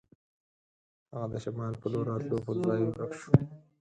[1.11, 3.33] هغه د شمال په لور راتلو پر ځای ورک شو.